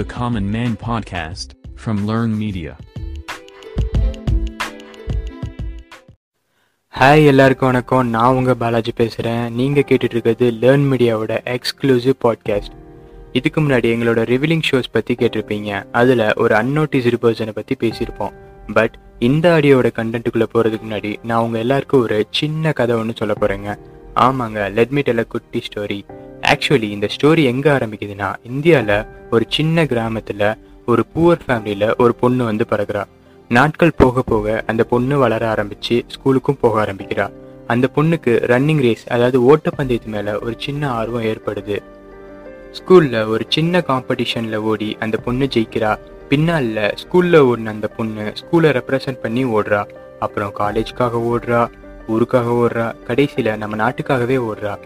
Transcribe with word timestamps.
the 0.00 0.06
Common 0.06 0.44
Man 0.54 0.74
podcast 0.88 1.48
from 1.84 1.98
Learn 2.08 2.30
Media. 2.42 2.70
Hi 7.00 7.26
எல்லாருக்கும் 7.26 7.68
வணக்கம். 7.68 8.08
நான் 8.08 8.34
உங்கள் 8.34 8.54
பாலாஜி 8.54 8.92
பேசுகிறேன் 8.92 9.54
நீங்கள் 9.54 9.82
கேட்டுட்டு 9.82 10.16
இருக்கிறது 10.16 10.50
லேர்ன் 10.50 10.80
மீடியாவோட 10.80 11.38
எக்ஸ்க்ளூசிவ் 11.44 12.12
பாட்காஸ்ட் 12.24 12.70
இதுக்கு 13.32 13.60
முன்னாடி 13.60 13.90
எங்களோட 13.94 14.22
ரிவிலிங் 14.32 14.62
ஷோஸ் 14.70 14.90
பற்றி 14.92 15.14
கேட்டிருப்பீங்க. 15.14 15.84
அதில் 15.92 16.34
ஒரு 16.34 16.54
அன்னோட்டிஸ்டு 16.54 17.14
பர்சனை 17.22 17.50
பற்றி 17.50 17.76
பேசியிருப்போம். 17.80 18.32
பட் 18.72 18.98
இந்த 19.18 19.58
ஆடியோட 19.60 19.90
கண்டென்ட்டுக்குள்ளே 19.96 20.46
போகிறதுக்கு 20.54 20.80
முன்னாடி 20.90 21.24
நான் 21.24 21.42
உங்கள் 21.42 21.60
எல்லாருக்கும் 21.60 22.00
ஒரு 22.00 22.26
சின்ன 22.30 22.72
கதை 22.72 22.96
ஒன்று 22.96 23.14
சொல்ல 23.16 23.34
போகிறேங்க 23.40 23.78
ஆமாங்க 24.20 24.72
லெட்மி 24.72 25.02
டெல் 25.02 25.26
குட்டி 25.26 25.62
ஸ்டோரி 25.72 26.04
ஆக்சுவலி 26.42 26.82
இந்த 26.82 27.08
ஸ்டோரி 27.16 27.44
எங்கே 27.44 27.70
ஆரம்பிக்குதுன்னா 27.70 28.34
இந்தியாவில் 28.42 29.06
ஒரு 29.30 29.44
சின்ன 29.48 29.86
கிராமத்தில் 29.86 30.56
ஒரு 30.86 31.04
புவர் 31.14 31.40
ஃபேமிலியில் 31.46 31.96
ஒரு 31.96 32.14
பொண்ணு 32.14 32.44
வந்து 32.44 32.64
பிறகுறா 32.70 33.04
நாட்கள் 33.48 33.92
போக 33.96 34.22
போக 34.22 34.64
அந்த 34.66 34.84
பொண்ணு 34.84 35.18
வளர 35.18 35.54
ஆரம்பிச்சு 35.54 36.02
ஸ்கூலுக்கும் 36.14 36.60
போக 36.60 36.84
ஆரம்பிக்கிறா. 36.84 37.30
அந்த 37.66 37.88
பொண்ணுக்கு 37.94 38.32
ரன்னிங் 38.52 38.80
ரேஸ் 38.80 39.06
அதாவது 39.06 39.56
ஓட்டப்பந்தயத்து 39.56 40.06
மேல 40.06 40.38
ஒரு 40.38 40.54
சின்ன 40.58 40.90
ஆர்வம் 40.90 41.22
ஏற்படுது. 41.22 41.78
ஸ்கூல்ல 42.78 43.26
ஒரு 43.28 43.46
சின்ன 43.48 43.82
காம்படிஷன்ல 43.88 44.54
ஓடி 44.54 44.96
அந்த 45.00 45.16
பொண்ணு 45.16 45.48
ஜெயிக்கிறா. 45.54 45.98
பின்னால 46.28 46.92
ஸ்கூல்ல 47.02 47.36
ஓடின 47.50 47.66
அந்த 47.66 47.88
பொண்ணு 47.88 48.32
ஸ்கூலை 48.40 48.70
ரெப்ரசன்ட் 48.78 49.20
பண்ணி 49.22 49.44
ஓடுறா. 49.44 49.86
அப்புறம் 50.18 50.54
காலேஜ்க்காக 50.58 51.22
ஓடுறா 51.32 51.70
ஊருக்காக 52.08 52.54
ஓடுறா 52.62 52.94
கடைசியில் 53.06 53.56
நம்ம 53.56 53.90
நாட்டுக்காகவே 53.90 54.38
ஓடுறா. 54.50 54.78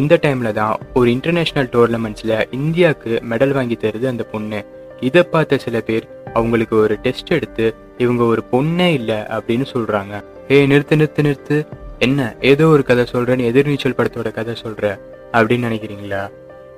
இந்த 0.00 0.18
டைம்ல 0.22 0.50
தான் 0.52 0.74
ஒரு 0.94 1.08
இன்டர்நேஷனல் 1.10 1.68
டோர்னமெண்ட்ஸ்ல 1.72 2.34
இந்தியாவுக்கு 2.50 3.22
மெடல் 3.30 3.52
வாங்கி 3.56 3.76
தருது 3.76 4.06
அந்த 4.06 4.24
பொண்ணு. 4.32 4.60
இதை 5.00 5.22
பார்த்த 5.22 5.58
சில 5.58 5.80
பேர் 5.80 6.04
அவங்களுக்கு 6.34 6.76
ஒரு 6.76 6.94
டெஸ்ட் 7.02 7.32
எடுத்து 7.38 7.74
இவங்க 7.98 8.22
ஒரு 8.24 8.42
பொண்ணே 8.52 8.88
இல்லை 8.98 9.18
அப்படின்னு 9.36 9.66
சொல்றாங்க. 9.74 10.14
ஏய் 10.48 10.68
நிறுத்து 10.72 10.98
நிறுத்து 11.00 11.22
நிறுத்து. 11.28 11.58
என்ன 11.98 12.20
ஏதோ 12.40 12.66
ஒரு 12.66 12.82
கதை 12.82 13.04
சொல்றேன்னு 13.12 13.48
எதிர்நீச்சல் 13.50 13.98
படத்தோட 13.98 14.30
கதை 14.38 14.54
சொல்ற 14.62 14.84
அப்படின்னு 15.32 15.68
நினைக்கிறீங்களா? 15.68 16.22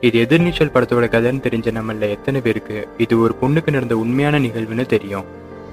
இது 0.01 0.17
எதிர்நீச்சல் 0.25 0.75
படத்தோட 0.75 1.07
கதைன்னு 1.15 1.45
தெரிஞ்ச 1.47 1.69
நம்மள 1.79 2.09
எத்தனை 2.17 2.41
பேருக்கு 2.41 2.89
இது 2.99 3.15
ஒரு 3.21 3.35
பொண்ணுக்கு 3.43 3.71
நடந்த 3.71 3.97
உண்மையான 3.97 4.39
நிகழ்வுன்னு 4.39 4.87
தெரியும். 4.87 5.25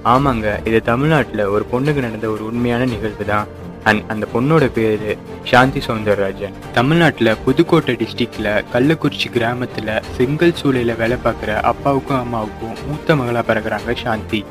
ஆமாங்க 0.04 0.66
இது 0.68 0.82
தமிழ்நாட்டில் 0.82 1.44
ஒரு 1.44 1.64
பொண்ணுக்கு 1.72 2.06
நடந்த 2.06 2.28
ஒரு 2.30 2.44
உண்மையான 2.44 2.84
நிகழ்வு 2.84 3.24
தான். 3.24 3.48
அண்ட் 3.84 4.02
அந்த 4.08 4.26
பொண்ணோட 4.34 4.66
பேரு 4.66 5.18
சாந்தி 5.44 5.80
சவுந்தரராஜன். 5.86 6.56
தமிழ்நாட்டில் 6.72 7.36
புதுக்கோட்டை 7.44 7.94
டிஸ்ட்ரிக்ட்ல 7.94 8.48
கள்ளக்குறிச்சி 8.72 9.28
கிராமத்துல 9.36 10.02
செங்கல் 10.16 10.58
சூளையில 10.62 10.96
வேலை 10.96 11.16
பார்க்குற 11.24 11.60
அப்பாவுக்கும் 11.70 12.18
அம்மாவுக்கும் 12.18 12.76
மூத்த 12.88 13.14
மகளா 13.14 13.42
பிறகுறாங்க 13.50 13.94
சாந்தி. 14.02 14.44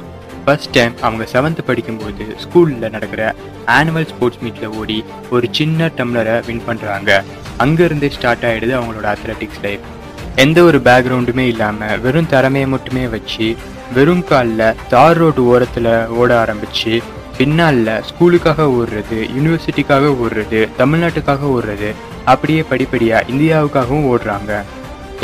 ஃபர்ஸ்ட் 0.46 0.70
டைம் 0.70 0.94
அவங்க 1.02 1.24
செவன்த் 1.34 1.60
படிக்கும்போது 1.66 2.26
ஸ்கூலில் 2.44 2.90
நடக்கிற 2.90 3.36
ஆனுவல் 3.66 4.08
ஸ்போர்ட்ஸ் 4.08 4.42
மீட்டில் 4.42 4.74
ஓடி 4.80 5.04
ஒரு 5.30 5.48
சின்ன 5.52 5.90
டம்ளரை 5.98 6.36
வின் 6.46 6.64
பண்ணுறாங்க 6.68 7.24
அங்கேருந்தே 7.58 8.10
ஸ்டார்ட் 8.10 8.44
ஆகிடுது 8.44 8.74
அவங்களோட 8.80 9.08
அத்லெட்டிக்ஸ் 9.16 9.62
லைஃப் 9.62 9.86
எந்த 10.36 10.64
ஒரு 10.64 10.78
பேக்ரவுண்டுமே 10.78 11.46
இல்லாமல் 11.54 12.00
வெறும் 12.00 12.28
திறமையை 12.28 12.70
மட்டுமே 12.70 13.08
வச்சு 13.08 13.56
வெறும் 13.94 14.24
காலில் 14.24 14.76
தார் 14.90 15.18
ரோடு 15.18 15.46
ஓரத்தில் 15.46 16.08
ஓட 16.08 16.30
ஆரம்பிச்சு 16.44 16.94
பின்னால 17.42 17.94
ஸ்கூலுக்காக 18.08 18.66
ஓடுறது 18.80 19.20
யூனிவர்சிட்டிக்காக 19.36 20.10
ஓடுறது 20.24 20.60
தமிழ்நாட்டுக்காக 20.80 21.48
ஓடுறது 21.54 21.90
அப்படியே 22.32 22.64
படிப்படியா 22.72 23.20
இந்தியாவுக்காகவும் 23.34 24.06
ஓடுறாங்க. 24.12 24.52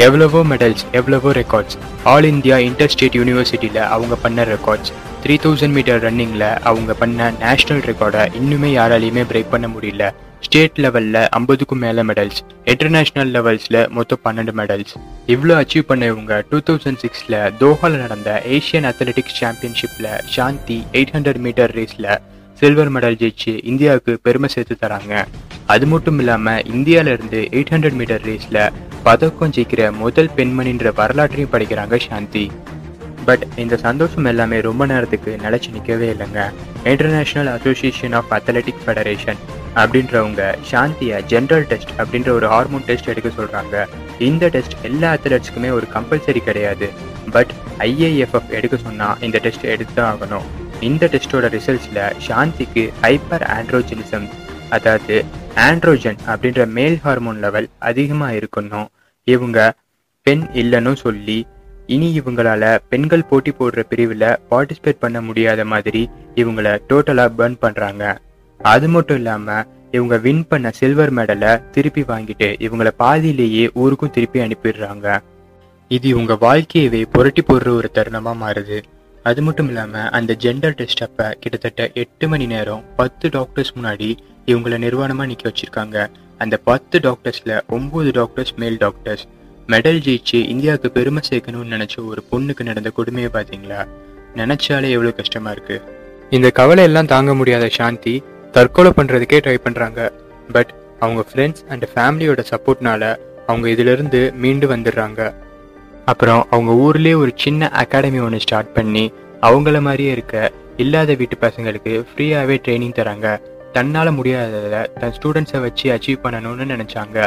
எவ்வளவோ 0.05 0.39
மெடல்ஸ் 0.51 0.83
எவ்வளவோ 0.91 1.31
records 1.31 1.77
all 2.03 2.23
India 2.23 2.57
inter 2.67 2.91
state 2.93 3.17
யூனிவர்சிட்டியில் 3.19 3.81
அவங்க 3.95 4.15
பண்ண 4.15 4.45
ரெக்கார்ட்ஸ் 4.53 4.91
த்ரீ 5.23 5.35
தௌசண்ட் 5.43 5.75
மீட்டர் 5.77 6.01
ரன்னிங்கில் 6.07 6.49
அவங்க 6.69 6.93
பண்ண 6.93 7.29
நேஷ்னல் 7.43 7.83
ரெக்கார்டை 7.89 8.23
இன்னுமே 8.39 8.71
யாராலையுமே 8.77 9.25
பிரேக் 9.33 9.53
பண்ண 9.55 9.67
முடியல. 9.67 10.11
ஸ்டேட் 10.45 10.79
லெவலில் 10.83 11.19
ஐம்பதுக்கும் 11.37 11.81
மேலே 11.83 12.01
மெடல்ஸ் 12.01 12.39
இன்டர்நேஷ்னல் 12.65 13.31
லெவல்ஸில் 13.35 13.79
மொத்தம் 13.89 14.21
பன்னெண்டு 14.25 14.53
மெடல்ஸ் 14.59 14.93
இவ்வளோ 15.33 15.55
அச்சீவ் 15.61 15.87
பண்ண 15.87 16.05
இவங்க 16.05 16.33
டூ 16.49 16.57
தௌசண்ட் 16.67 17.01
சிக்ஸில் 17.03 17.37
தோஹாவில் 17.61 17.97
நடந்த 17.97 18.31
ஏஷியன் 18.55 18.87
அத்லெட்டிக்ஸ் 18.91 19.37
சாம்பியன்ஷிப்பில் 19.41 20.09
சாந்தி 20.35 20.77
எயிட் 20.93 21.13
ஹண்ட்ரட் 21.15 21.41
மீட்டர் 21.45 21.73
ரேஸில் 21.79 22.09
சில்வர் 22.61 22.93
மெடல் 22.95 23.19
ஜெயிச்சு 23.21 23.53
இந்தியாவுக்கு 23.71 24.13
பெருமை 24.25 24.49
சேர்த்து 24.49 24.75
தராங்க. 24.83 25.25
அது 25.73 25.85
மட்டும் 25.87 26.19
இல்லாமல் 26.19 26.63
இந்தியாவிலேருந்து 26.77 27.41
எயிட் 27.57 27.73
ஹண்ட்ரட் 27.73 27.97
மீட்டர் 27.99 28.25
ரேஸில் 28.29 28.63
பதக்கம் 29.03 29.53
ஜெயிக்கிற 29.57 29.91
முதல் 30.03 30.33
பெண்மணின்ற 30.37 30.93
வரலாற்றையும் 31.01 31.53
படிக்கிறாங்க 31.53 31.97
சாந்தி. 32.07 32.45
பட் 33.25 33.45
இந்த 33.63 33.77
சந்தோஷம் 33.77 34.27
எல்லாமே 34.31 34.57
ரொம்ப 34.61 34.85
நேரத்துக்கு 34.85 35.31
நிலச்சி 35.45 35.69
நிற்கவே 35.75 36.07
இல்லைங்க. 36.13 36.41
International 36.91 37.49
association 37.57 38.15
of 38.19 38.33
athletic 38.37 38.83
federation 38.85 39.39
அப்படின்றவங்க 39.75 40.55
சாந்தியை 40.71 41.17
ஜென்ரல் 41.31 41.65
டெஸ்ட் 41.71 41.93
அப்படின்ற 41.97 42.29
ஒரு 42.29 42.47
ஹார்மோன் 42.47 42.85
டெஸ்ட் 42.85 43.09
எடுக்க 43.13 43.29
சொல்கிறாங்க 43.29 43.85
இந்த 44.19 44.49
டெஸ்ட் 44.49 44.75
எல்லா 44.81 45.15
அத்லெட்ஸ்க்குமே 45.15 45.71
ஒரு 45.71 45.87
கம்பல்சரி 45.93 46.43
கிடையாது. 46.43 46.89
பட் 47.31 47.51
ஐஏஎஃப்எஃப் 47.79 48.49
எடுக்க 48.49 48.77
சொன்னால் 48.77 49.17
இந்த 49.21 49.39
டெஸ்ட் 49.43 49.63
எடுத்து 49.63 50.01
ஆகணும். 50.01 50.47
இந்த 50.79 51.05
டெஸ்ட்டோட 51.05 51.45
ரிசல்ட்ஸில் 51.57 52.03
சாந்திக்கு 52.27 52.85
ஹைப்பர் 53.01 53.45
ஆண்ட்ரோஜெனிசம் 53.57 54.27
அதாவது 54.69 55.25
ஆண்ட்ரோஜன் 55.55 56.17
அப்படின்ற 56.27 56.67
மேல் 56.67 56.97
ஹார்மோன் 57.03 57.39
லெவல் 57.39 57.67
அதிகமாக 57.79 58.33
இருக்கணும். 58.33 58.87
இவங்க 59.23 59.73
பெண் 60.23 60.45
இல்லைன்னு 60.53 60.93
சொல்லி 60.95 61.45
இனி 61.85 62.19
இவங்களால 62.19 62.77
பெண்கள் 62.89 63.25
போட்டி 63.25 63.51
போடுற 63.51 63.83
பிரிவில் 63.89 64.37
பார்ட்டிசிபேட் 64.49 64.99
பண்ண 64.99 65.21
முடியாத 65.21 65.65
மாதிரி 65.65 66.09
இவங்கள 66.35 66.79
டோட்டலாக 66.89 67.31
பர்ன் 67.37 67.55
பண்ணுறாங்க 67.61 68.17
அது 68.59 68.87
மட்டும் 68.95 69.17
இல்லாம 69.17 69.57
இவங்க 69.91 70.15
வின் 70.25 70.45
பண்ண 70.47 70.67
சில்வர் 70.79 71.13
மெடலை 71.17 71.51
திருப்பி 71.71 72.01
வாங்கிட்டு 72.01 72.49
இவங்கள 72.65 72.89
பாதியிலேயே 73.03 73.65
ஊருக்கும் 73.81 74.13
திருப்பி 74.15 74.39
அனுப்பிடுறாங்க. 74.39 75.07
இது 75.91 76.07
இவங்க 76.13 76.33
வாழ்க்கையவே 76.45 77.01
புரட்டி 77.13 77.41
போடுற 77.41 77.69
ஒரு 77.79 77.89
தருணமா 77.97 78.33
மாறுது. 78.43 78.77
அது 79.23 79.41
மட்டும் 79.41 79.67
இல்லாம 79.67 80.03
அந்த 80.17 80.35
ஜெண்டர் 80.43 80.75
டெஸ்ட் 80.79 81.03
அப்ப 81.05 81.29
கிட்டத்தட்ட 81.39 81.89
எட்டு 81.93 82.27
மணி 82.27 82.45
நேரம் 82.45 82.83
பத்து 82.95 83.29
டாக்டர்ஸ் 83.29 83.73
முன்னாடி 83.77 84.09
இவங்கள 84.45 84.75
நிர்வாணமா 84.85 85.25
நிற்க 85.31 85.45
வச்சிருக்காங்க. 85.49 85.97
அந்த 86.37 86.55
பத்து 86.69 86.97
டாக்டர்ஸ்ல 86.99 87.53
ஒம்பது 87.77 88.11
டாக்டர்ஸ் 88.11 88.53
மேல் 88.61 88.77
டாக்டர்ஸ் 88.77 89.25
மெடல் 89.67 89.99
ஜெயிச்சு 90.05 90.39
இந்தியாவுக்கு 90.53 90.89
பெருமை 90.97 91.21
சேர்க்கணும்னு 91.29 91.73
நினச்ச 91.75 91.95
ஒரு 92.05 92.21
பொண்ணுக்கு 92.31 92.63
நடந்த 92.63 92.89
கொடுமையை 92.89 93.29
பார்த்தீங்களா 93.33 93.79
நினச்சாலே 94.35 94.89
எவ்வளோ 94.95 95.11
கஷ்டமா 95.19 95.51
இருக்கு. 95.51 95.77
இந்த 96.29 96.47
கவலை 96.59 96.83
எல்லாம் 96.83 97.11
தாங்க 97.13 97.33
முடியாத 97.33 97.67
சாந்தி 97.77 98.13
தற்கொலை 98.57 98.91
பண்ணுறதுக்கே 98.97 99.39
ட்ரை 99.45 99.57
பண்ணுறாங்க 99.65 100.01
பட் 100.55 100.71
அவங்க 101.03 101.21
ஃப்ரெண்ட்ஸ் 101.29 101.63
அண்ட் 101.73 101.85
ஃபேமிலியோட 101.93 102.41
சப்போர்ட்னால 102.51 103.03
அவங்க 103.49 103.65
இதிலிருந்து 103.73 104.21
மீண்டு 104.43 104.67
வந்துடுறாங்க. 104.71 105.21
அப்புறம் 106.11 106.41
அவங்க 106.53 106.71
ஊர்லேயே 106.85 107.15
ஒரு 107.23 107.31
சின்ன 107.43 107.69
அகாடமி 107.81 108.19
ஒன்று 108.27 108.39
ஸ்டார்ட் 108.45 108.71
பண்ணி 108.77 109.03
அவங்கள 109.47 109.77
மாதிரியே 109.87 110.11
இருக்க 110.17 110.35
இல்லாத 110.83 111.11
வீட்டு 111.19 111.37
பசங்களுக்கு 111.45 111.93
ஃப்ரீயாகவே 112.09 112.55
ட்ரைனிங் 112.65 112.97
தராங்க. 112.99 113.27
தன்னால் 113.75 114.17
முடியாததை 114.19 114.81
தன் 115.01 115.15
ஸ்டூடெண்ட்ஸை 115.17 115.59
வச்சு 115.65 115.87
அச்சீவ் 115.95 116.23
பண்ணணும்னு 116.25 116.67
நினச்சாங்க. 116.73 117.17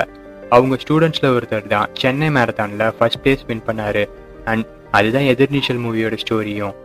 அவங்க 0.57 0.77
ஸ்டூடெண்ட்ஸில் 0.83 1.35
ஒருத்தர் 1.37 1.73
தான் 1.75 1.91
சென்னை 2.03 2.29
மேரத்தானில் 2.37 2.95
ஃபர்ஸ்ட் 2.99 3.23
பிளேஸ் 3.25 3.45
வின் 3.51 3.67
பண்ணாரு. 3.69 4.05
அண்ட் 4.53 4.67
அதுதான் 4.99 5.29
எதிர்நீச்சல் 5.33 5.83
மூவியோட 5.85 6.17
ஸ்டோரியும் 6.23 6.77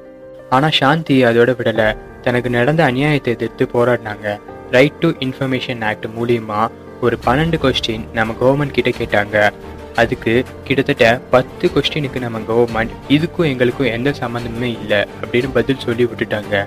ஆனால் 0.56 0.76
சாந்தி 0.80 1.16
அதோட 1.30 1.52
விடலை. 1.60 1.88
தனக்கு 2.26 2.50
நடந்த 2.58 2.82
அநியாயத்தை 2.90 3.32
எதிர்த்து 3.38 3.66
போராடினாங்க. 3.76 4.28
ரைட் 4.76 5.00
டு 5.04 5.10
இன்ஃபர்மேஷன் 5.26 5.82
ஆக்ட் 5.90 6.08
மூலியமா 6.18 6.62
ஒரு 7.06 7.16
பன்னெண்டு 7.26 7.58
கொஸ்டின் 7.64 8.06
நம்ம 8.18 8.36
கவர்மெண்ட் 8.42 8.76
கிட்ட 8.78 8.92
கேட்டாங்க. 9.00 9.38
அதுக்கு 10.02 10.32
கிட்டத்தட்ட 10.68 11.06
பத்து 11.34 11.66
கொஸ்டினுக்கு 11.74 12.20
நம்ம 12.26 12.40
கவர்மெண்ட் 12.50 12.94
இதுக்கும் 13.16 13.50
எங்களுக்கும் 13.52 13.92
எந்த 13.98 14.10
சம்மந்தமுமே 14.22 14.70
இல்லை 14.80 15.02
அப்படின்னு 15.22 15.50
பதில் 15.58 15.84
சொல்லி 15.86 16.06
விட்டுட்டாங்க. 16.10 16.64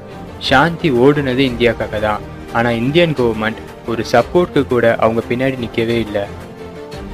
சாந்தி 0.49 0.91
ஓடுனது 1.05 1.45
இந்தியாக்காக 1.53 2.01
தான். 2.09 2.23
ஆனால் 2.59 2.79
இந்தியன் 2.83 3.17
கவர்மெண்ட் 3.21 3.63
ஒரு 3.93 4.05
சப்போர்ட்டுக்கு 4.13 4.71
கூட 4.75 4.87
அவங்க 5.05 5.23
பின்னாடி 5.31 5.59
நிற்கவே 5.65 5.97
இல்லை. 6.07 6.25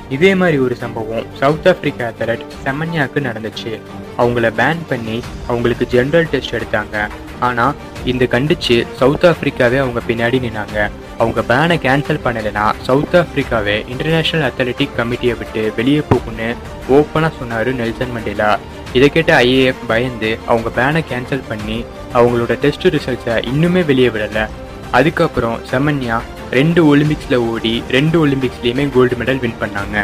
இதே 0.09 0.35
மாதிரி 0.35 0.59
ஒரு 0.59 0.75
சம்பவம் 0.75 1.27
சவுத் 1.39 1.69
ஆப்பிரிக்கா 1.69 2.09
அத்லட் 2.09 2.47
செமன்யாக்கு 2.65 3.21
நடந்துச்சு. 3.29 3.81
அவங்கள 4.19 4.51
பேன் 4.59 4.83
பண்ணி 4.89 5.23
அவங்களுக்கு 5.47 5.89
ஜென்ரல் 5.91 6.29
டெஸ்ட் 6.31 6.55
எடுத்தாங்க. 6.55 7.09
ஆனால் 7.41 7.75
இந்த 8.05 8.27
கண்டிச்சு 8.31 8.87
சவுத் 8.97 9.25
ஆப்பிரிக்காவே 9.25 9.79
அவங்க 9.79 10.01
பின்னாடி 10.09 10.41
நின்னாங்க. 10.47 10.91
அவங்க 11.19 11.41
பேனை 11.41 11.79
கேன்சல் 11.79 12.21
பண்ணலைன்னா 12.25 12.73
சவுத் 12.83 13.15
ஆப்பிரிக்காவே 13.15 13.89
இன்டர்நேஷனல் 13.89 14.51
அத்லெட்டிக் 14.51 14.97
கமிட்டியை 14.97 15.39
விட்டு 15.39 15.73
வெளியே 15.77 15.99
போகும்னு 15.99 16.55
ஓப்பனாக 16.91 17.31
சொன்னார் 17.39 17.77
நெல்சன் 17.77 18.13
மண்டேலா 18.13 18.59
இதை 18.93 19.09
கேட்ட 19.09 19.43
ஐஏஎஃப் 19.43 19.87
பயந்து 19.87 20.39
அவங்க 20.47 20.71
பேனை 20.77 21.05
கேன்சல் 21.13 21.49
பண்ணி 21.49 21.85
அவங்களோட 22.15 22.59
டெஸ்ட் 22.59 22.87
ரிசல்ட்ஸை 22.87 23.37
இன்னுமே 23.55 23.85
வெளியே 23.85 24.09
விடலை. 24.09 24.47
அதுக்கப்புறம் 24.91 25.61
செமன்யா 25.71 26.21
ரெண்டு 26.55 26.81
ஒலிம்பிக்ஸில் 26.97 27.35
ஓடி 27.35 27.83
ரெண்டு 27.91 28.27
ஒலிம்பிக்ஸ்லேயுமே 28.27 28.85
கோல்டு 28.95 29.17
மெடல் 29.17 29.41
வின் 29.41 29.61
பண்ணாங்க. 29.61 29.99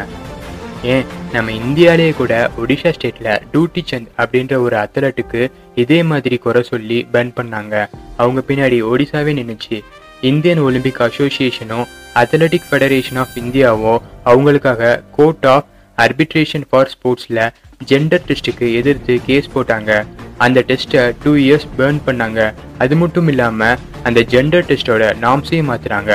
ஏன்? 0.82 1.04
நம்ம 1.32 1.50
இந்தியாலேயே 1.50 2.12
கூட 2.14 2.34
ஒடிஷா 2.62 2.90
ஸ்டேட்டில் 2.96 3.40
டூட்டி 3.52 3.82
சந்த் 3.90 4.10
அப்படின்ற 4.18 4.54
ஒரு 4.56 4.76
அத்லட்டுக்கு 4.76 5.50
இதே 5.74 6.02
மாதிரி 6.02 6.36
குறை 6.36 6.62
சொல்லி 6.62 7.06
பேன் 7.12 7.32
பண்ணாங்க. 7.40 7.74
அவங்க 8.16 8.42
பின்னாடி 8.48 8.78
ஒடிசாவே 8.92 9.34
நின்றுச்சு 9.40 9.78
இந்தியன் 10.20 10.60
ஒலிம்பிக் 10.60 11.02
அசோசியேஷனும் 11.02 11.86
அத்லட்டிக் 12.14 12.68
ஃபெடரேஷன் 12.70 13.18
ஆஃப் 13.18 13.36
இந்தியாவோ 13.36 13.94
அவங்களுக்காக 14.24 15.02
கோர்ட் 15.16 15.46
ஆஃப் 15.46 15.68
அர்பிட்ரேஷன் 15.98 16.66
ஃபார் 16.70 16.90
ஸ்போர்ட்ஸில் 16.94 17.42
ஜெண்டர் 17.88 18.26
டெஸ்ட்டுக்கு 18.28 18.66
எதிர்த்து 18.74 19.20
கேஸ் 19.26 19.48
போட்டாங்க. 19.54 19.90
அந்த 20.36 20.64
டெஸ்ட்டை 20.66 21.02
டூ 21.22 21.32
இயர்ஸ் 21.34 21.68
பேர்ன் 21.78 22.00
பண்ணாங்க. 22.06 22.40
அது 22.78 22.96
மட்டும் 22.96 23.28
இல்லாமல் 23.28 23.78
அந்த 24.02 24.20
ஜெண்டர் 24.20 24.68
டெஸ்ட்டோட 24.70 25.04
நாம்ஸையும் 25.22 25.68
மாற்றுறாங்க 25.70 26.12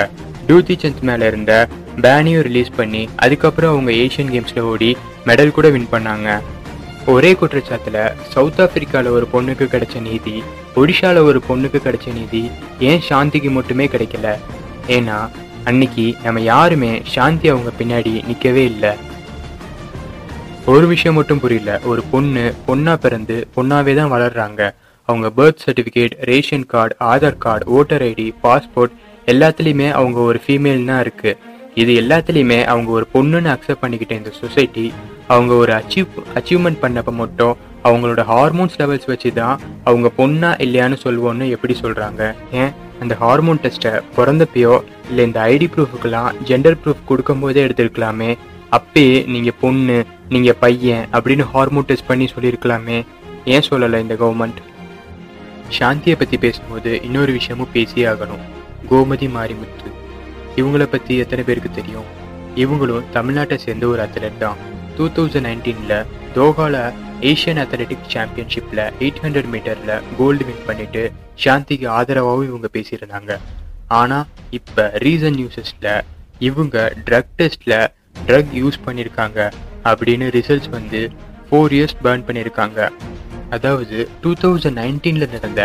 டூத்தி 0.48 0.76
சந்த் 0.82 1.02
மேலே 1.02 1.28
இருந்த 1.28 1.54
பேனையும் 2.02 2.44
ரிலீஸ் 2.48 2.72
பண்ணி 2.76 3.10
அதுக்கப்புறம் 3.16 3.72
அவங்க 3.72 3.92
ஏஷியன் 3.92 4.32
கேம்ஸில் 4.34 4.68
ஓடி 4.72 4.98
மெடல் 5.26 5.52
கூட 5.52 5.70
வின் 5.70 5.88
பண்ணாங்க. 5.92 6.40
ஒரே 7.06 7.32
குற்றச்சாட்டுல 7.34 7.98
சவுத் 8.34 8.60
ஆப்பிரிக்கால 8.60 9.08
ஒரு 9.18 9.28
பொண்ணுக்கு 9.34 9.66
கிடைச்ச 9.74 10.02
நீதி 10.02 10.44
ஒடிஷால 10.76 11.18
ஒரு 11.30 11.42
பொண்ணுக்கு 11.50 11.80
கிடைச்ச 11.88 12.14
நீதி 12.14 12.52
ஏன் 12.80 13.02
சாந்திக்கு 13.10 13.52
மட்டுமே 13.52 13.88
கிடைக்கல? 13.88 14.30
ஏன்னா 14.88 15.18
அன்னைக்கு 15.64 16.06
நம்ம 16.24 16.40
யாருமே 16.42 17.02
சாந்தி 17.06 17.48
அவங்க 17.48 17.72
பின்னாடி 17.80 18.14
நிக்கவே 18.32 18.64
இல்லை. 18.72 18.94
ஒரு 20.66 20.88
விஷயம் 20.88 21.16
மட்டும் 21.16 21.40
புரியல 21.40 21.80
ஒரு 21.84 22.04
பொண்ணு 22.12 22.54
பொண்ணா 22.68 22.94
பிறந்து 22.96 23.48
பொண்ணாவே 23.56 23.94
தான் 23.96 24.14
வளர்றாங்க. 24.16 24.72
அவங்க 25.10 25.28
birth 25.38 25.64
certificate 25.66 26.16
ration 26.20 26.66
card 26.66 26.96
Aadhaar 27.00 27.38
card 27.38 27.66
voter 27.78 28.04
ID 28.12 28.28
passport 28.44 28.96
எல்லாத்துலேயுமே 29.28 29.92
அவங்க 29.92 30.20
ஒரு 30.20 30.42
ஃபீமேல் 30.46 30.86
தான் 30.86 31.00
இருக்கு. 31.00 31.38
இது 31.74 31.92
எல்லாத்துலேயுமே 32.02 32.64
அவங்க 32.64 32.92
ஒரு 32.92 33.06
பொண்ணுன்னு 33.14 33.50
அக்செப்ட் 33.56 33.84
பண்ணிக்கிட்ட 33.84 34.12
இந்த 34.12 34.32
சொசைட்டி 34.42 34.94
அவங்க 35.28 35.54
ஒரு 35.54 35.74
அச்சீவ் 35.74 36.08
அச்சீவ்மெண்ட் 36.40 36.82
பண்ணப்போ 36.82 37.12
மட்டும் 37.12 37.56
அவங்களோட 37.84 38.22
ஹார்மோன்ஸ் 38.24 38.78
லெவல்ஸ் 38.80 39.06
வச்சு 39.06 39.34
தான் 39.34 39.60
அவங்க 39.84 40.12
பொண்ணா 40.18 40.50
இல்லையான்னு 40.64 40.98
சொல்லுவோன்னு 41.04 41.50
எப்படி 41.50 41.76
சொல்கிறாங்க 41.82 42.22
ஏன்? 42.52 42.72
அந்த 43.00 43.16
ஹார்மோன் 43.16 43.60
டெஸ்ட்டை 43.64 44.02
பிறந்தப்பயோ 44.18 44.84
இல்லை 45.10 45.26
இந்த 45.26 45.40
ஐடி 45.42 45.68
ப்ரூஃபுக்கெல்லாம் 45.74 46.30
ஜெண்டர் 46.50 46.78
ப்ரூஃப் 46.84 47.08
கொடுக்கும்போதே 47.10 47.64
எடுத்திருக்கலாமே. 47.68 48.38
அப்பயே 48.72 49.28
நீங்கள் 49.28 49.58
பொண்ணு 49.62 49.98
நீங்கள் 50.30 50.60
பையன் 50.60 51.06
அப்படின்னு 51.14 51.46
ஹார்மோன் 51.54 51.86
டெஸ்ட் 51.86 52.08
பண்ணி 52.08 52.28
சொல்லியிருக்கலாமே. 52.36 52.98
ஏன் 53.46 53.68
சொல்லலை 53.70 54.00
இந்த 54.00 54.14
கவர்மெண்ட் 54.14 54.62
சாந்தியை 55.80 56.16
பற்றி 56.18 56.38
பேசும்போது 56.38 57.02
இன்னொரு 57.04 57.32
விஷயமும் 57.32 57.74
பேசியே 57.74 58.06
ஆகணும். 58.06 58.44
கோமதி 58.92 59.28
மாரிமுத்து. 59.38 59.90
இவங்கள 60.60 60.84
பற்றி 60.94 61.14
எத்தனை 61.24 61.44
பேருக்கு 61.48 61.72
தெரியும்? 61.80 62.08
இவங்களும் 62.64 63.08
தமிழ்நாட்டை 63.16 63.58
சேர்ந்த 63.66 63.86
ஒரு 63.94 64.02
அத்லெட் 64.06 64.42
தான். 64.44 64.60
டூ 64.98 65.06
தௌசண்ட் 65.16 65.48
நைன்டீனில் 65.48 65.98
தோஹால 66.36 66.76
ஏஷியன் 67.30 67.60
அத்லெட்டிக் 67.64 68.10
சாம்பியன்ஷிப்பில் 68.14 68.84
எயிட் 69.04 69.22
ஹண்ட்ரட் 69.24 69.50
மீட்டரில் 69.54 69.94
கோல்டு 70.18 70.46
வின் 70.48 70.66
பண்ணிட்டு 70.70 71.04
சாந்திக்கு 71.44 71.88
ஆதரவாகவும் 71.98 72.50
இவங்க 72.50 72.68
பேசியிருந்தாங்க. 72.76 73.34
ஆனால் 74.00 74.26
இப்போ 74.58 74.84
ரீசன் 75.06 75.38
நியூஸஸில் 75.40 75.92
இவங்க 76.50 76.78
ட்ரக் 77.08 77.34
டெஸ்ட்டில் 77.42 77.78
ட்ரக் 78.28 78.54
யூஸ் 78.62 78.80
பண்ணியிருக்காங்க 78.86 79.40
அப்படின்னு 79.90 80.28
ரிசல்ட்ஸ் 80.38 80.72
வந்து 80.78 81.02
ஃபோர் 81.50 81.76
இயர்ஸ் 81.78 82.00
பேர்ன் 82.06 82.26
பண்ணியிருக்காங்க. 82.28 82.80
அதாவது 83.56 83.98
டூ 84.22 84.32
தௌசண்ட் 84.44 84.80
நைன்டீனில் 84.82 85.32
நடந்த 85.36 85.62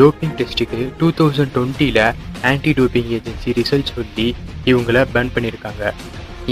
டோப்பிங் 0.00 0.36
டெஸ்ட்டுக்கு 0.40 0.80
டூ 1.00 1.08
தௌசண்ட் 1.20 1.52
டுவெண்ட்டியில் 1.56 2.04
ஆன்டி 2.50 2.70
டோப்பிங் 2.78 3.10
ஏஜென்சி 3.16 3.50
ரிசல்ட் 3.58 3.92
சொல்லி 3.96 4.26
இவங்கள 4.70 5.04
பேன் 5.14 5.32
பண்ணியிருக்காங்க 5.34 5.84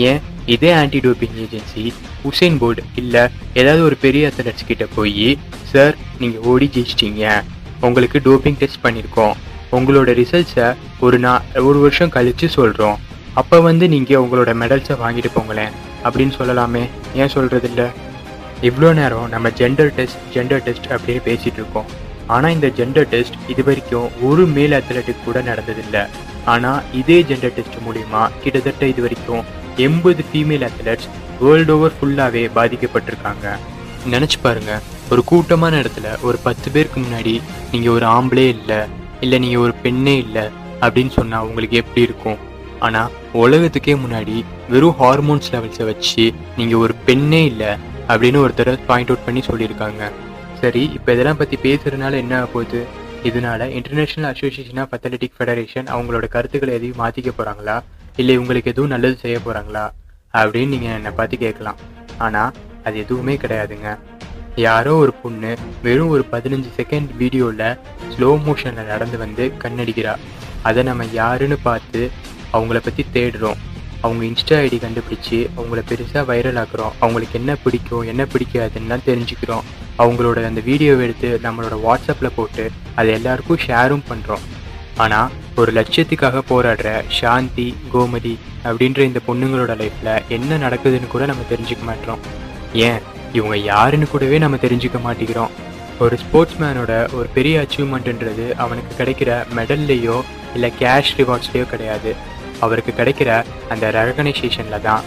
ஏன்? 0.08 0.20
இதே 0.54 0.70
anti 0.80 0.98
doping 0.98 1.36
agency 1.44 1.82
Usain 2.28 2.58
Bolt 2.60 2.82
இல்லை 3.00 3.22
ஏதாவது 3.54 3.82
ஒரு 3.88 3.96
பெரிய 4.04 4.30
அத்லட்ஸ் 4.30 4.68
கிட்ட 4.70 4.84
போய் 4.94 5.28
சார் 5.72 5.94
நீங்கள் 6.18 6.44
ஓடி 6.52 6.70
ஜெயிச்சிட்டீங்க. 6.74 7.24
உங்களுக்கு 7.86 8.18
டோப்பிங் 8.26 8.58
டெஸ்ட் 8.62 8.84
பண்ணியிருக்கோம் 8.84 9.34
உங்களோட 9.76 10.10
ரிசல்ட்ஸை 10.20 10.68
ஒரு 11.00 11.18
நா 11.18 11.32
ஒரு 11.68 11.78
வருஷம் 11.78 12.14
கழித்து 12.16 12.48
சொல்கிறோம் 12.48 12.98
அப்போ 13.40 13.58
வந்து 13.60 13.84
நீங்கள் 13.88 14.22
உங்களோட 14.24 14.50
மெடல்ஸை 14.62 14.96
வாங்கிட்டு 15.04 15.30
போங்களேன். 15.36 15.72
அப்படின்னு 16.04 16.34
சொல்லலாமே. 16.38 16.84
ஏன் 17.20 17.32
சொல்கிறது 17.36 17.68
இல்லை 17.68 17.86
இவ்வளோ 18.68 18.90
நேரம் 19.00 19.28
நம்ம 19.28 19.48
ஜெண்டர் 19.60 19.92
டெஸ்ட் 19.98 20.20
ஜெண்டர் 20.34 20.64
டெஸ்ட் 20.66 20.88
அப்படின்னு 20.94 21.22
பேசிகிட்டு 21.28 21.60
இருக்கோம். 21.60 21.88
ஆனால் 22.34 22.54
இந்த 22.56 22.68
ஜெண்டர் 22.78 23.08
டெஸ்ட் 23.14 23.36
இது 23.52 23.62
வரைக்கும் 23.68 24.08
ஒரு 24.28 24.44
மேல் 24.56 24.76
அத்லெட்டிக் 24.78 25.24
கூட 25.24 25.40
நடந்ததில்லை. 25.50 26.04
ஆனால் 26.52 26.84
இதே 27.00 27.18
ஜெண்டர் 27.30 27.54
டெஸ்ட் 27.56 27.78
மூலிமா 27.86 28.22
கிட்டத்தட்ட 28.44 28.86
இது 28.92 29.02
வரைக்கும் 29.06 29.44
எண்பது 29.86 30.24
ஃபீமேல் 30.30 30.64
அத்லெட்ஸ் 30.68 31.08
வேர்ல்டு 31.42 31.74
ஓவர் 31.76 31.96
ஃபுல்லாகவே 31.98 32.44
பாதிக்கப்பட்டிருக்காங்க. 32.56 33.46
நினச்சி 34.14 34.38
பாருங்க 34.46 34.72
ஒரு 35.12 35.22
கூட்டமான 35.30 35.80
இடத்துல 35.82 36.08
ஒரு 36.28 36.38
பத்து 36.46 36.68
பேருக்கு 36.74 36.98
முன்னாடி 37.04 37.34
நீங்கள் 37.72 37.94
ஒரு 37.96 38.06
ஆம்பளே 38.16 38.46
இல்லை 38.56 38.80
இல்லை 39.24 39.38
நீங்கள் 39.44 39.64
ஒரு 39.64 39.74
பெண்ணே 39.84 40.14
இல்லை 40.24 40.44
அப்படின்னு 40.84 41.12
சொன்னால் 41.18 41.46
உங்களுக்கு 41.48 41.76
எப்படி 41.82 42.02
இருக்கும்? 42.08 42.40
ஆனால் 42.86 43.12
உலகத்துக்கே 43.42 43.94
முன்னாடி 44.04 44.36
வெறும் 44.72 44.98
ஹார்மோன்ஸ் 45.00 45.50
லெவல்ஸை 45.54 45.84
வச்சு 45.90 46.24
நீங்கள் 46.58 46.82
ஒரு 46.84 46.94
பெண்ணே 47.08 47.42
இல்லை 47.52 47.70
அப்படின்னு 48.12 48.42
ஒருத்தர் 48.44 48.72
பாயிண்ட் 48.88 49.10
அவுட் 49.10 49.26
பண்ணி 49.26 49.42
சொல்லியிருக்காங்க. 49.50 50.02
சரி 50.62 50.82
இப்போ 50.96 51.10
இதெல்லாம் 51.14 51.38
பற்றி 51.40 51.56
பேசுறதுனால 51.64 52.18
என்ன 52.22 52.34
போகுது? 52.52 52.80
இதனால 53.28 53.66
international 53.78 54.28
association 54.32 54.80
of 54.82 54.92
athletic 54.96 55.34
federation 55.36 55.88
அவங்களோட 55.94 56.26
கருத்துக்களை 56.34 56.72
எதையும் 56.78 57.00
மாற்றிக்க 57.02 57.30
போகிறாங்களா 57.38 57.76
இல்லை 58.20 58.34
உங்களுக்கு 58.42 58.70
எதுவும் 58.72 58.92
நல்லது 58.94 59.16
செய்ய 59.22 59.36
போகிறாங்களா 59.46 59.84
அப்படின்னு 60.40 60.72
நீங்கள் 60.74 60.96
என்னை 60.98 61.12
பார்த்து 61.18 61.36
கேட்கலாம். 61.44 61.80
ஆனால் 62.26 62.52
அது 62.86 62.96
எதுவுமே 63.04 63.34
கிடையாதுங்க. 63.42 63.90
யாரோ 64.66 64.92
ஒரு 65.02 65.12
பொண்ணு 65.22 65.50
வெறும் 65.86 66.12
ஒரு 66.14 66.24
பதினஞ்சு 66.32 66.70
செகண்ட் 66.78 67.10
வீடியோவில் 67.22 67.68
ஸ்லோ 68.14 68.30
மோஷனில் 68.46 68.90
நடந்து 68.92 69.18
வந்து 69.24 69.44
கண்ணடிக்கிறா. 69.64 70.14
அதை 70.68 70.82
நம்ம 70.90 71.04
யாருன்னு 71.20 71.58
பார்த்து 71.68 72.02
அவங்கள 72.56 72.80
பற்றி 72.86 73.04
தேடுறோம். 73.16 73.60
அவங்க 74.02 74.24
இன்ஸ்டா 74.24 74.56
ஐடி 74.66 74.78
கண்டுபிடிச்சி 74.84 75.38
அவங்கள 75.56 75.80
பெருசாக 75.90 76.24
வைரல் 76.30 76.60
ஆக்குறோம். 76.62 76.94
அவங்களுக்கு 76.98 77.38
என்ன 77.38 77.56
பிடிக்கும் 77.64 78.06
என்ன 78.12 78.26
பிடிக்காதுன்னு 78.32 78.98
தெரிஞ்சுக்கிறோம். 79.06 79.66
அவங்களோட 79.98 80.44
அந்த 80.44 80.60
வீடியோவை 80.64 81.04
எடுத்து 81.06 81.40
நம்மளோட 81.42 81.76
வாட்ஸ்அப்பில் 81.86 82.36
போட்டு 82.36 82.70
அதை 82.94 83.14
எல்லாருக்கும் 83.14 83.62
ஷேரும் 83.66 84.08
பண்ணுறோம் 84.08 84.44
ஆனால் 84.96 85.30
ஒரு 85.56 85.72
லட்சியத்துக்காக 85.72 86.40
போராடுற 86.50 87.02
சாந்தி 87.08 87.74
கோமதி 87.92 88.34
அப்படின்ற 88.64 88.98
இந்த 88.98 89.20
பொண்ணுங்களோட 89.26 89.72
லைஃப்பில் 89.82 90.28
என்ன 90.28 90.68
நடக்குதுன்னு 90.68 91.06
கூட 91.06 91.26
நம்ம 91.26 91.42
தெரிஞ்சுக்க 91.50 91.84
மாட்டோம். 91.84 92.18
ஏன்? 92.72 93.00
இவங்க 93.32 93.56
யாருன்னு 93.56 94.08
கூடவே 94.08 94.38
நம்ம 94.38 94.56
தெரிஞ்சுக்க 94.56 94.98
மாட்டேங்கிறோம். 95.04 95.52
ஒரு 95.98 96.18
ஸ்போர்ட்ஸ் 96.18 96.60
மேனோட 96.60 97.12
ஒரு 97.12 97.28
பெரிய 97.34 97.66
அச்சீவ்மெண்ட்ன்றது 97.66 98.52
அவனுக்கு 98.52 99.04
கிடைக்கிற 99.04 99.44
மெடல்லையோ 99.56 100.22
இல்லை 100.54 100.72
கேஷ் 100.80 101.14
ரிவார்ட்ஸ்லேயோ 101.18 101.66
கிடையாது. 101.66 102.12
அவருக்கு 102.66 102.92
கிடைக்கிற 103.00 103.30
அந்த 103.74 103.84
ரெகனைசேஷனில் 103.98 104.84
தான். 104.88 105.02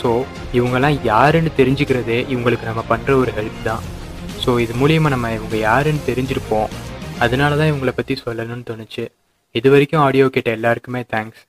ஸோ 0.00 0.10
இவங்கெல்லாம் 0.58 0.98
யாருன்னு 1.10 1.50
தெரிஞ்சுக்கிறதே 1.60 2.18
இவங்களுக்கு 2.32 2.68
நம்ம 2.70 2.84
பண்ணுற 2.92 3.10
ஒரு 3.22 3.32
ஹெல்ப் 3.38 3.60
தான். 3.70 3.84
ஸோ 4.44 4.50
இது 4.64 4.74
மூலியமாக 4.82 5.14
நம்ம 5.14 5.32
இவங்க 5.38 5.56
யாருன்னு 5.68 6.08
தெரிஞ்சிருப்போம். 6.10 6.70
அதனால 7.24 7.56
தான் 7.60 7.70
இவங்களை 7.72 7.94
பற்றி 7.96 8.14
சொல்லணும்னு 8.26 8.68
தோணுச்சு. 8.70 9.04
இது 9.58 9.68
வரைக்கும் 9.74 10.02
ஆடியோ 10.06 10.26
கேட்ட 10.34 10.50
எல்லாருக்குமே 10.58 11.02
தேங்க்ஸ் 11.14 11.42